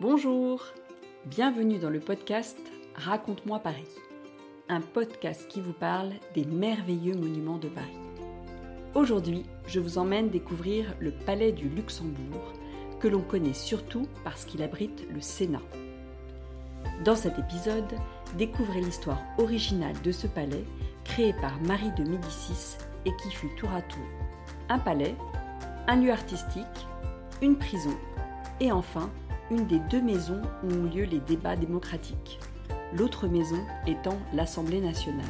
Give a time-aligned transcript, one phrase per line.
[0.00, 0.62] Bonjour,
[1.24, 2.56] bienvenue dans le podcast
[2.94, 3.88] Raconte-moi Paris,
[4.68, 7.98] un podcast qui vous parle des merveilleux monuments de Paris.
[8.94, 12.52] Aujourd'hui, je vous emmène découvrir le Palais du Luxembourg,
[13.00, 15.62] que l'on connaît surtout parce qu'il abrite le Sénat.
[17.04, 17.92] Dans cet épisode,
[18.36, 20.64] découvrez l'histoire originale de ce palais
[21.02, 24.06] créé par Marie de Médicis et qui fut tour à tour
[24.68, 25.16] un palais,
[25.88, 26.86] un lieu artistique,
[27.42, 27.96] une prison
[28.60, 29.10] et enfin
[29.50, 32.38] une des deux maisons où ont lieu les débats démocratiques,
[32.92, 35.24] l'autre maison étant l'Assemblée nationale.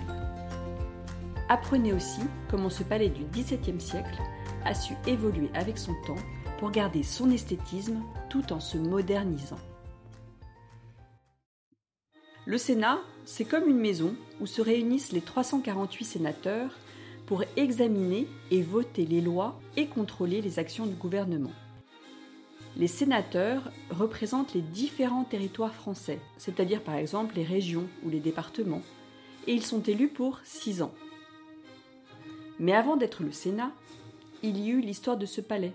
[1.48, 4.20] Apprenez aussi comment ce palais du XVIIe siècle
[4.64, 6.22] a su évoluer avec son temps
[6.58, 9.58] pour garder son esthétisme tout en se modernisant.
[12.44, 16.70] Le Sénat, c'est comme une maison où se réunissent les 348 sénateurs
[17.27, 21.52] pour examiner et voter les lois et contrôler les actions du gouvernement.
[22.78, 28.83] Les sénateurs représentent les différents territoires français, c'est-à-dire par exemple les régions ou les départements,
[29.48, 30.94] et ils sont élus pour six ans.
[32.61, 33.72] Mais avant d'être le Sénat,
[34.44, 35.72] il y eut l'histoire de ce palais,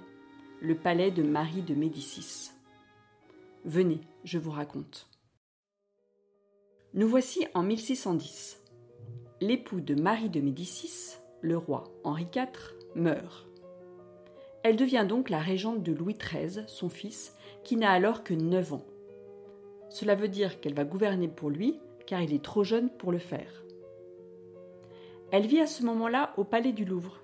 [0.61, 2.52] le palais de Marie de Médicis.
[3.66, 5.09] Venez, je vous raconte.
[6.94, 8.61] Nous voici en 1610.
[9.41, 13.53] L'époux de Marie de Médicis, le roi Henri IV, meurt.
[14.64, 18.73] Elle devient donc la régente de Louis XIII, son fils, qui n'a alors que 9
[18.73, 18.86] ans.
[19.89, 23.19] Cela veut dire qu'elle va gouverner pour lui, car il est trop jeune pour le
[23.19, 23.64] faire.
[25.31, 27.19] Elle vit à ce moment-là au palais du Louvre,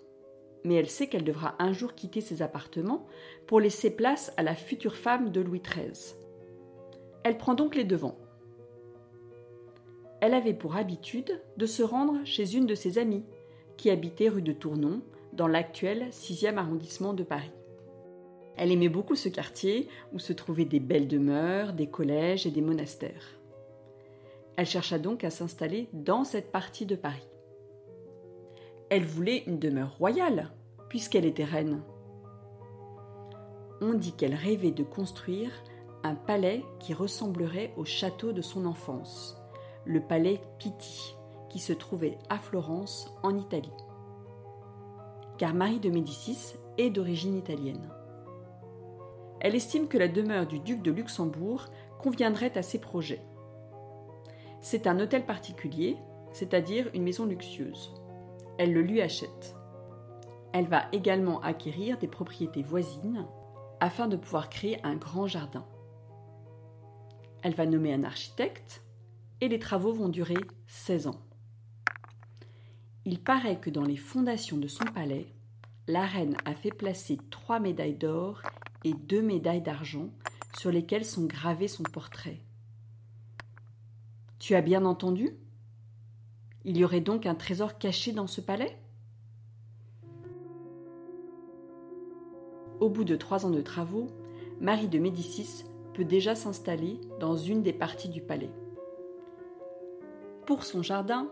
[0.63, 3.07] mais elle sait qu'elle devra un jour quitter ses appartements
[3.47, 6.15] pour laisser place à la future femme de Louis XIII.
[7.23, 8.17] Elle prend donc les devants.
[10.21, 13.23] Elle avait pour habitude de se rendre chez une de ses amies,
[13.77, 15.01] qui habitait rue de Tournon,
[15.39, 17.53] dans l'actuel 6e arrondissement de Paris.
[18.57, 22.61] Elle aimait beaucoup ce quartier où se trouvaient des belles demeures, des collèges et des
[22.61, 23.39] monastères.
[24.57, 27.25] Elle chercha donc à s'installer dans cette partie de Paris.
[28.89, 30.51] Elle voulait une demeure royale,
[30.89, 31.83] puisqu'elle était reine.
[33.79, 35.51] On dit qu'elle rêvait de construire
[36.03, 39.37] un palais qui ressemblerait au château de son enfance,
[39.85, 41.15] le palais Pitti,
[41.47, 43.71] qui se trouvait à Florence, en Italie.
[45.39, 47.89] Car Marie de Médicis est d'origine italienne.
[49.39, 51.67] Elle estime que la demeure du duc de Luxembourg
[51.97, 53.21] conviendrait à ses projets.
[54.59, 55.95] C'est un hôtel particulier,
[56.33, 57.93] c'est-à-dire une maison luxueuse.
[58.57, 59.55] Elle le lui achète.
[60.51, 63.25] Elle va également acquérir des propriétés voisines
[63.79, 65.65] afin de pouvoir créer un grand jardin.
[67.43, 68.83] Elle va nommer un architecte
[69.39, 70.35] et les travaux vont durer
[70.67, 71.28] 16 ans.
[73.05, 75.33] Il paraît que dans les fondations de son palais,
[75.87, 78.43] la reine a fait placer trois médailles d'or
[78.83, 80.09] et deux médailles d'argent
[80.57, 82.41] sur lesquelles sont gravés son portrait.
[84.37, 85.35] Tu as bien entendu?
[86.65, 88.77] Il y aurait donc un trésor caché dans ce palais?
[92.79, 94.07] Au bout de trois ans de travaux,
[94.61, 98.51] Marie de Médicis peut déjà s'installer dans une des parties du palais.
[100.45, 101.29] Pour son jardin,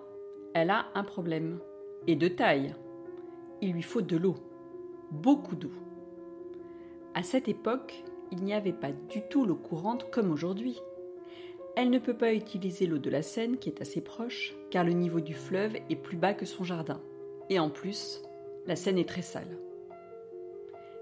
[0.54, 1.60] elle a un problème,
[2.08, 2.76] et de taille.
[3.62, 4.36] Il lui faut de l'eau,
[5.12, 5.72] beaucoup d'eau.
[7.14, 10.80] À cette époque, il n'y avait pas du tout l'eau courante comme aujourd'hui.
[11.76, 14.94] Elle ne peut pas utiliser l'eau de la Seine qui est assez proche, car le
[14.94, 17.02] niveau du fleuve est plus bas que son jardin.
[17.50, 18.22] Et en plus,
[18.66, 19.58] la Seine est très sale.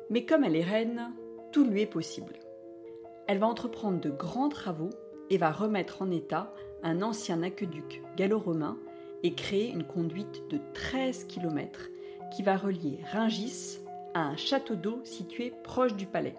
[0.09, 1.13] Mais comme elle est reine,
[1.51, 2.33] tout lui est possible.
[3.27, 4.91] Elle va entreprendre de grands travaux
[5.29, 6.53] et va remettre en état
[6.83, 8.77] un ancien aqueduc gallo-romain
[9.23, 11.89] et créer une conduite de 13 km
[12.35, 13.79] qui va relier Ringis
[14.13, 16.35] à un château d'eau situé proche du palais.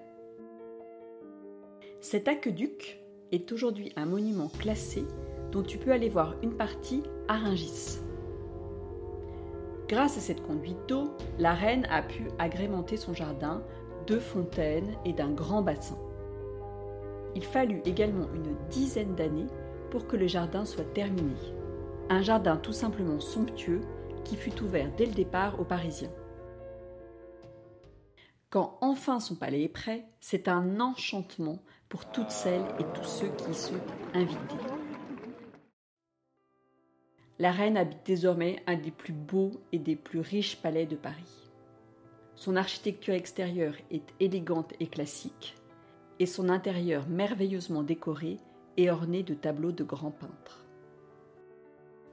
[2.00, 3.00] Cet aqueduc
[3.32, 5.04] est aujourd'hui un monument classé
[5.52, 7.98] dont tu peux aller voir une partie à Ringis.
[9.88, 13.62] Grâce à cette conduite d'eau, la reine a pu agrémenter son jardin
[14.06, 15.98] de fontaines et d'un grand bassin.
[17.34, 19.46] Il fallut également une dizaine d'années
[19.90, 21.34] pour que le jardin soit terminé.
[22.08, 23.80] Un jardin tout simplement somptueux
[24.24, 26.12] qui fut ouvert dès le départ aux Parisiens.
[28.48, 31.58] Quand enfin son palais est prêt, c'est un enchantement
[31.88, 33.80] pour toutes celles et tous ceux qui y sont
[34.14, 34.54] invités.
[37.40, 41.50] La reine habite désormais un des plus beaux et des plus riches palais de Paris.
[42.36, 45.56] Son architecture extérieure est élégante et classique,
[46.20, 48.38] et son intérieur merveilleusement décoré
[48.76, 50.65] et orné de tableaux de grands peintres.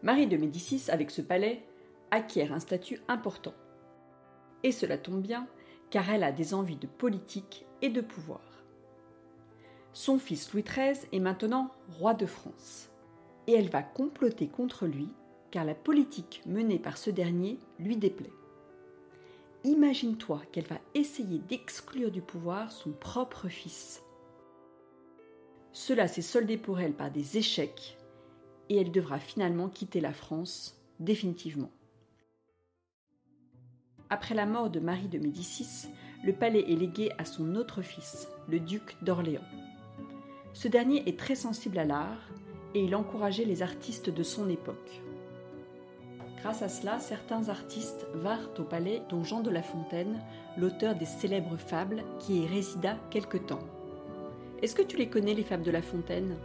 [0.03, 1.63] Marie de Médicis, avec ce palais,
[2.11, 3.53] acquiert un statut important.
[4.61, 5.47] Et cela tombe bien,
[5.91, 8.41] car elle a des envies de politique et de pouvoir.
[9.93, 12.89] Son fils Louis XIII est maintenant roi de France.
[13.47, 15.07] Et elle va comploter contre lui
[15.51, 18.33] car la politique menée par ce dernier lui déplaît.
[19.63, 24.03] Imagine-toi qu'elle va essayer d'exclure du pouvoir son propre fils.
[25.71, 27.97] Cela s'est soldé pour elle par des échecs
[28.69, 31.71] et elle devra finalement quitter la France définitivement.
[34.09, 35.87] Après la mort de Marie de Médicis,
[36.23, 39.41] le palais est légué à son autre fils, le duc d'Orléans.
[40.53, 42.29] Ce dernier est très sensible à l'art
[42.75, 45.01] et il encourageait les artistes de son époque.
[46.43, 50.21] Grâce à cela, certains artistes vinrent au palais, dont Jean de La Fontaine,
[50.57, 53.63] l'auteur des célèbres fables, qui y résida quelque temps.
[54.61, 56.35] Est-ce que tu les connais, les fables de La Fontaine?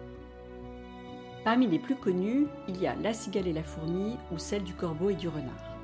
[1.48, 4.74] Parmi les plus connues, il y a La cigale et la fourmi ou celle du
[4.74, 5.78] corbeau et du renard.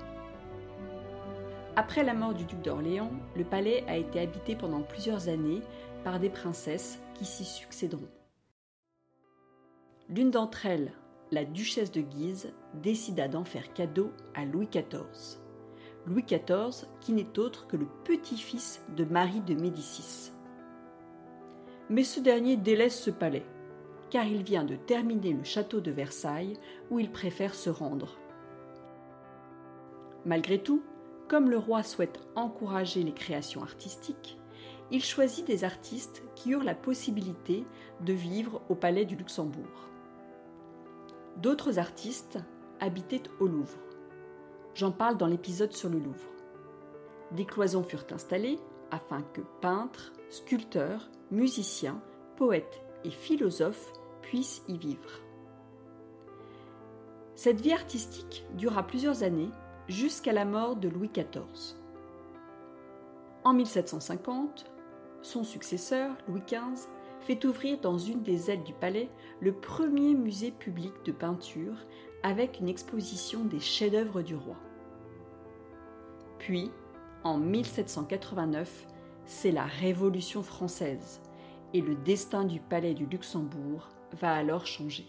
[1.75, 5.63] Après la mort du duc d'Orléans, le palais a été habité pendant plusieurs années
[6.05, 8.11] par des princesses qui s'y succéderont.
[10.11, 10.93] L'une d'entre elles,
[11.31, 15.41] la duchesse de Guise décida d'en faire cadeau à Louis XIV.
[16.07, 20.31] Louis XIV qui n'est autre que le petit-fils de Marie de Médicis.
[21.89, 23.47] Mais ce dernier délaisse ce palais,
[24.15, 26.57] car il vient de terminer le château de Versailles
[26.89, 28.17] où il préfère se rendre.
[30.25, 30.85] Malgré tout,
[31.27, 34.39] comme le roi souhaite encourager les créations artistiques,
[34.93, 37.65] il choisit des artistes qui eurent la possibilité
[38.03, 39.89] de vivre au palais du Luxembourg.
[41.39, 42.39] D'autres artistes
[42.79, 43.81] habitaient au Louvre.
[44.77, 46.31] J'en parle dans l'épisode sur le Louvre.
[47.33, 48.61] Des cloisons furent installées
[48.93, 52.01] afin que peintres, sculpteurs, musiciens,
[52.37, 53.93] poètes et philosophes
[54.25, 55.21] puissent y vivre.
[57.35, 59.51] Cette vie artistique dura plusieurs années
[59.87, 61.77] jusqu'à la mort de Louis XIV.
[63.45, 64.65] En 1750,
[65.21, 66.89] son successeur, Louis XV,
[67.21, 69.11] fait ouvrir dans une des ailes du palais
[69.41, 71.77] le premier musée public de peinture
[72.23, 74.57] avec une exposition des chefs-d'œuvre du roi.
[76.39, 76.71] Puis,
[77.25, 78.87] en 1789,
[79.27, 81.21] c'est la Révolution française
[81.75, 85.07] et le destin du palais du Luxembourg va alors changer.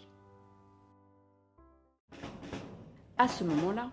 [3.18, 3.92] À ce moment-là,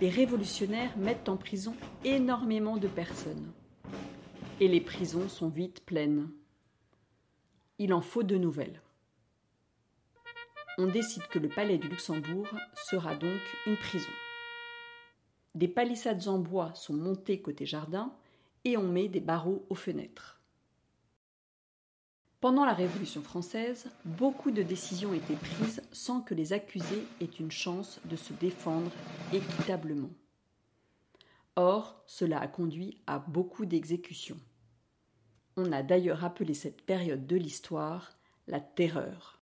[0.00, 3.52] les révolutionnaires mettent en prison énormément de personnes.
[4.60, 6.28] Et les prisons sont vite pleines
[7.82, 8.80] il en faut de nouvelles.
[10.78, 12.46] On décide que le palais du Luxembourg
[12.76, 14.12] sera donc une prison.
[15.56, 18.14] Des palissades en bois sont montées côté jardin
[18.64, 20.40] et on met des barreaux aux fenêtres.
[22.42, 27.52] Pendant la Révolution française, beaucoup de décisions étaient prises sans que les accusés aient une
[27.52, 28.90] chance de se défendre
[29.32, 30.10] équitablement.
[31.54, 34.40] Or, cela a conduit à beaucoup d'exécutions.
[35.56, 38.10] On a d'ailleurs appelé cette période de l'histoire
[38.48, 39.40] la terreur.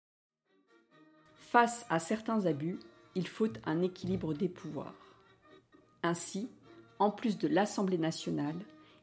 [1.36, 2.80] Face à certains abus,
[3.14, 4.96] il faut un équilibre des pouvoirs.
[6.02, 6.50] Ainsi,
[7.00, 8.56] en plus de l'Assemblée nationale,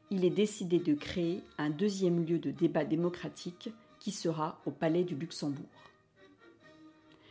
[0.09, 3.69] il est décidé de créer un deuxième lieu de débat démocratique
[4.03, 5.63] qui sera au Palais du Luxembourg.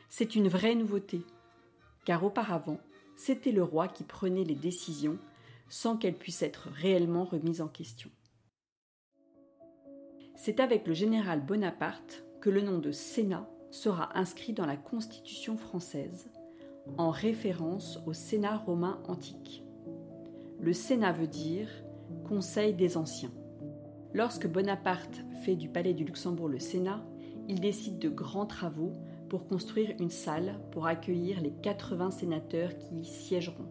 [0.08, 1.20] C'est une vraie nouveauté,
[2.06, 2.78] car auparavant,
[3.14, 5.18] c'était le roi qui prenait les décisions
[5.68, 8.08] sans qu'elles puissent être réellement remises en question.
[10.34, 15.58] C'est avec le général Bonaparte que le nom de Sénat sera inscrit dans la Constitution
[15.58, 16.30] française,
[16.96, 19.62] en référence au Sénat romain antique.
[20.58, 21.68] Le Sénat veut dire
[22.26, 23.32] Conseil des Anciens.
[24.14, 27.02] Lorsque Bonaparte fait du Palais du Luxembourg le Sénat,
[27.48, 28.92] il décide de grands travaux
[29.30, 33.68] pour construire une salle pour accueillir les 80 sénateurs qui y siégeront.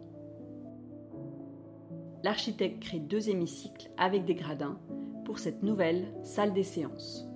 [2.24, 4.78] L'architecte crée deux hémicycles avec des gradins
[5.24, 7.28] pour cette nouvelle salle des séances.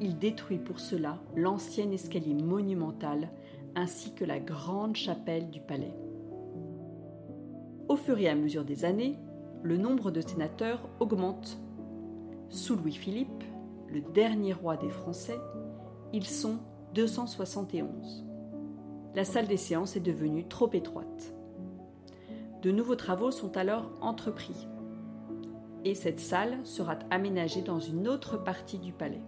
[0.00, 3.30] Il détruit pour cela l'ancien escalier monumental
[3.74, 5.96] ainsi que la grande chapelle du palais.
[7.88, 9.18] Au fur et à mesure des années,
[9.62, 11.58] le nombre de sénateurs augmente.
[12.48, 13.44] Sous Louis-Philippe,
[13.88, 15.38] le dernier roi des Français,
[16.12, 16.58] ils sont
[16.94, 18.24] 271.
[19.14, 21.34] La salle des séances est devenue trop étroite.
[22.62, 24.66] De nouveaux travaux sont alors entrepris
[25.84, 29.22] et cette salle sera aménagée dans une autre partie du palais.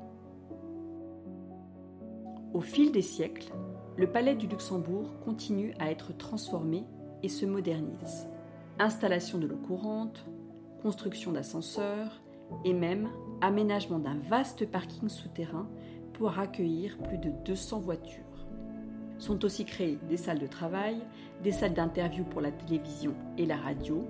[2.52, 3.52] Au fil des siècles,
[3.96, 6.84] le palais du Luxembourg continue à être transformé
[7.22, 8.26] et se modernise.
[8.80, 10.24] Installation de l'eau courante,
[10.82, 12.20] construction d'ascenseurs
[12.64, 13.08] et même
[13.40, 15.68] aménagement d'un vaste parking souterrain
[16.12, 18.22] pour accueillir plus de 200 voitures.
[19.18, 20.98] Sont aussi créées des salles de travail,
[21.42, 24.06] des salles d'interview pour la télévision et la radio,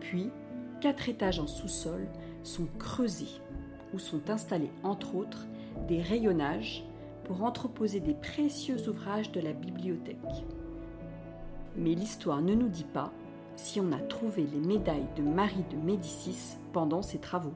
[0.00, 0.30] puis
[0.80, 2.08] quatre étages en sous-sol
[2.42, 3.40] sont creusés
[3.94, 5.46] où sont installés entre autres
[5.86, 6.84] des rayonnages
[7.24, 10.16] pour entreposer des précieux ouvrages de la bibliothèque.
[11.76, 13.12] Mais l'histoire ne nous dit pas
[13.56, 17.54] si on a trouvé les médailles de Marie de Médicis pendant ses travaux.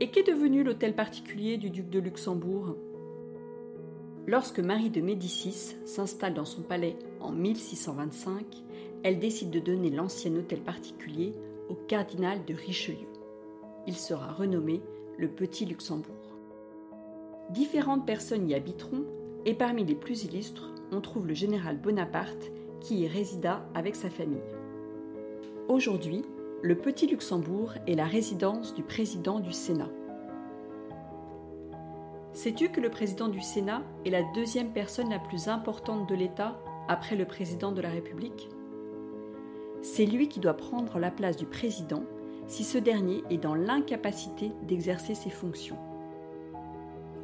[0.00, 2.76] Et qu'est devenu l'hôtel particulier du duc de Luxembourg?
[4.26, 8.44] Lorsque Marie de Médicis s'installe dans son palais en 1625,
[9.02, 11.32] elle décide de donner l'ancien hôtel particulier
[11.68, 13.08] au cardinal de Richelieu.
[13.86, 14.80] Il sera renommé
[15.18, 16.14] le Petit Luxembourg.
[17.50, 19.04] Différentes personnes y habiteront
[19.46, 24.10] et parmi les plus illustres, on trouve le général Bonaparte qui y résida avec sa
[24.10, 24.42] famille.
[25.68, 26.22] Aujourd'hui,
[26.62, 29.90] le Petit Luxembourg est la résidence du président du Sénat.
[32.32, 36.58] Sais-tu que le président du Sénat est la deuxième personne la plus importante de l'État
[36.88, 38.48] après le président de la République?
[39.82, 42.02] C'est lui qui doit prendre la place du président
[42.46, 45.78] si ce dernier est dans l'incapacité d'exercer ses fonctions.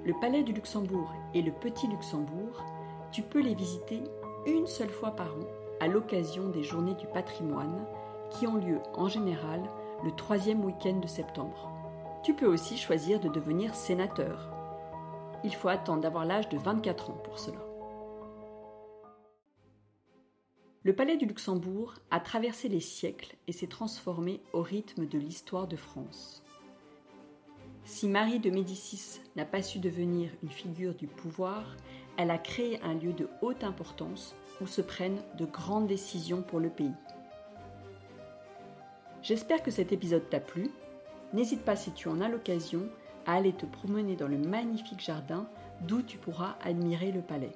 [0.02, 2.64] Le Palais du Luxembourg et le Petit Luxembourg,
[3.12, 4.02] tu peux les visiter
[4.46, 5.46] une seule fois par an
[5.78, 7.84] à l'occasion des Journées du patrimoine
[8.30, 9.62] qui ont lieu en général
[10.02, 11.70] le troisième week-end de septembre.
[12.22, 14.48] Tu peux aussi choisir de devenir sénateur.
[15.44, 17.58] Il faut attendre d'avoir l'âge de 24 ans pour cela.
[20.82, 25.68] Le palais du Luxembourg a traversé les siècles et s'est transformé au rythme de l'histoire
[25.68, 26.42] de France.
[27.90, 31.74] Si Marie de Médicis n'a pas su devenir une figure du pouvoir,
[32.16, 36.60] elle a créé un lieu de haute importance où se prennent de grandes décisions pour
[36.60, 36.94] le pays.
[39.22, 40.70] J'espère que cet épisode t'a plu.
[41.32, 42.88] N'hésite pas si tu en as l'occasion
[43.26, 45.48] à aller te promener dans le magnifique jardin
[45.80, 47.52] d'où tu pourras admirer le palais.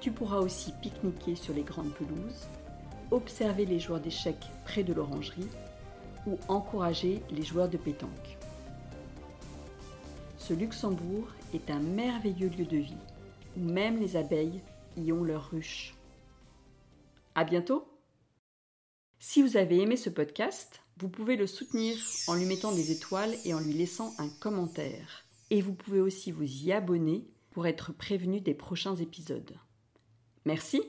[0.00, 2.46] Tu pourras aussi pique-niquer sur les grandes pelouses,
[3.10, 5.48] observer les joueurs d'échecs près de l'orangerie
[6.28, 8.38] ou encourager les joueurs de pétanque.
[10.46, 12.94] Ce Luxembourg est un merveilleux lieu de vie
[13.56, 14.60] où même les abeilles
[14.96, 15.96] y ont leur ruche.
[17.34, 17.88] À bientôt!
[19.18, 21.96] Si vous avez aimé ce podcast, vous pouvez le soutenir
[22.28, 25.24] en lui mettant des étoiles et en lui laissant un commentaire.
[25.50, 29.58] Et vous pouvez aussi vous y abonner pour être prévenu des prochains épisodes.
[30.44, 30.80] Merci